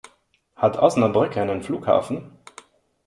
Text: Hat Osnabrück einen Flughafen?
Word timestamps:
Hat 0.55 0.79
Osnabrück 0.79 1.37
einen 1.37 1.61
Flughafen? 1.61 2.31